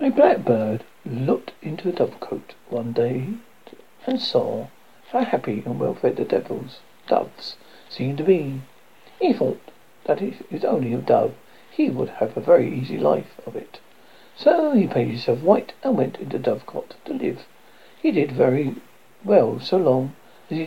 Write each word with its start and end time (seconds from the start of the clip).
A 0.00 0.10
blackbird 0.10 0.84
looked 1.04 1.52
into 1.60 1.88
a 1.88 1.92
dovecote 1.92 2.54
one 2.68 2.92
day 2.92 3.30
and 4.06 4.20
saw 4.20 4.68
how 5.10 5.24
happy 5.24 5.64
and 5.66 5.80
well 5.80 5.94
fed 5.94 6.16
the 6.16 6.24
devils, 6.24 6.78
doves 7.08 7.56
seemed 7.88 8.18
to 8.18 8.24
be. 8.24 8.60
He 9.20 9.32
thought 9.32 9.60
that 10.04 10.22
if 10.22 10.40
it 10.40 10.52
was 10.52 10.64
only 10.64 10.94
a 10.94 10.98
dove 10.98 11.34
he 11.68 11.90
would 11.90 12.10
have 12.10 12.36
a 12.36 12.40
very 12.40 12.72
easy 12.72 12.96
life 12.96 13.40
of 13.44 13.56
it. 13.56 13.80
So 14.36 14.70
he 14.70 14.86
painted 14.86 15.14
himself 15.14 15.42
white 15.42 15.72
and 15.82 15.96
went 15.96 16.18
into 16.18 16.38
the 16.38 16.44
dovecote 16.44 16.94
to 17.06 17.12
live. 17.12 17.44
He 18.00 18.12
did 18.12 18.30
very 18.30 18.76
well 19.24 19.58
so 19.58 19.78
long 19.78 20.14
as 20.48 20.58
he 20.58 20.66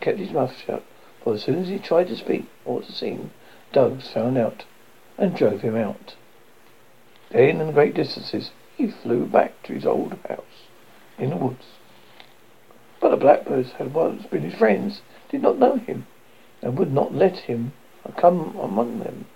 kept 0.00 0.20
his 0.20 0.30
mouth 0.30 0.56
shut, 0.56 0.84
for 1.24 1.34
as 1.34 1.42
soon 1.42 1.58
as 1.58 1.68
he 1.68 1.80
tried 1.80 2.08
to 2.08 2.16
speak 2.16 2.46
or 2.64 2.82
to 2.82 2.92
sing, 2.92 3.32
doves 3.72 4.08
found 4.08 4.38
out 4.38 4.64
and 5.18 5.34
drove 5.34 5.62
him 5.62 5.74
out. 5.74 6.14
Then, 7.30 7.60
in 7.60 7.72
great 7.72 7.94
distances, 7.94 8.52
he 8.78 8.86
flew 8.86 9.26
back 9.26 9.60
to 9.64 9.74
his 9.74 9.84
old 9.84 10.16
house 10.28 10.68
in 11.18 11.30
the 11.30 11.36
woods. 11.36 11.66
But 13.00 13.10
the 13.10 13.16
blackbirds 13.16 13.72
had 13.72 13.92
once 13.92 14.24
been 14.26 14.42
his 14.42 14.54
friends, 14.54 15.02
did 15.28 15.42
not 15.42 15.58
know 15.58 15.76
him, 15.76 16.06
and 16.62 16.78
would 16.78 16.92
not 16.92 17.12
let 17.12 17.38
him 17.38 17.72
come 18.16 18.56
among 18.56 19.00
them. 19.00 19.26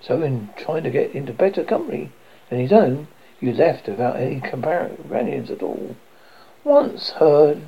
So, 0.00 0.20
in 0.22 0.50
trying 0.56 0.82
to 0.82 0.90
get 0.90 1.14
into 1.14 1.32
better 1.32 1.62
company 1.62 2.10
than 2.48 2.58
his 2.58 2.72
own, 2.72 3.06
he 3.38 3.52
left 3.52 3.86
without 3.86 4.16
any 4.16 4.40
companions 4.40 5.50
at 5.50 5.62
all. 5.62 5.94
Once 6.64 7.10
heard 7.10 7.62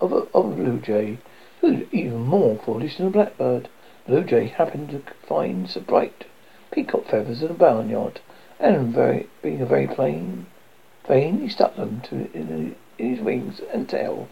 of 0.00 0.12
a, 0.12 0.26
of 0.34 0.52
a 0.52 0.54
blue 0.54 0.80
jay, 0.80 1.18
who 1.60 1.68
was 1.68 1.82
even 1.90 2.20
more 2.20 2.58
foolish 2.64 2.98
than 2.98 3.06
a 3.06 3.10
blackbird. 3.10 3.70
Blue 4.06 4.24
jay 4.24 4.48
happened 4.48 4.90
to 4.90 5.02
find 5.26 5.70
some 5.70 5.84
bright 5.84 6.26
peacock 6.70 7.06
feathers 7.06 7.42
in 7.42 7.50
a 7.50 7.54
barnyard, 7.54 8.20
and 8.58 8.92
very, 8.92 9.28
being 9.42 9.60
a 9.60 9.66
very 9.66 9.86
plain 9.86 10.46
vain, 11.06 11.40
he 11.40 11.48
stuck 11.48 11.76
them 11.76 12.00
to 12.00 12.30
in, 12.32 12.74
his 12.98 13.20
wings 13.20 13.60
and 13.72 13.88
tail. 13.88 14.28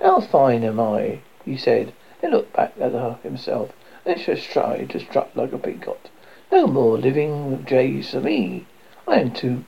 How 0.00 0.20
fine 0.20 0.62
am 0.62 0.78
I, 0.78 1.20
he 1.44 1.56
said, 1.56 1.92
and 2.22 2.32
looked 2.32 2.52
back 2.52 2.74
at 2.80 2.92
her 2.92 3.18
himself, 3.22 3.72
and 4.04 4.20
just 4.20 4.50
tried 4.50 4.90
to 4.90 5.00
strut 5.00 5.30
like 5.34 5.52
a 5.52 5.58
peacock. 5.58 6.10
No 6.52 6.66
more 6.66 6.98
living 6.98 7.64
jays 7.66 8.10
for 8.10 8.20
me. 8.20 8.66
I 9.08 9.20
am 9.20 9.32
too 9.32 9.64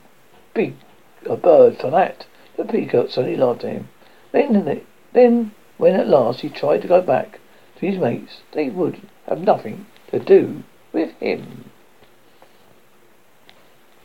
big 0.53 0.75
a 1.25 1.35
bird 1.35 1.77
for 1.77 1.89
that. 1.91 2.25
The 2.55 2.65
peacocks 2.65 3.17
only 3.17 3.35
laughed 3.35 3.63
at 3.63 3.73
him. 3.73 3.89
Then, 4.31 4.81
then, 5.13 5.51
when 5.77 5.95
at 5.95 6.07
last 6.07 6.41
he 6.41 6.49
tried 6.49 6.81
to 6.83 6.87
go 6.87 7.01
back 7.01 7.39
to 7.77 7.85
his 7.85 7.99
mates, 7.99 8.41
they 8.51 8.69
would 8.69 9.01
have 9.27 9.41
nothing 9.41 9.85
to 10.11 10.19
do 10.19 10.63
with 10.93 11.11
him. 11.19 11.66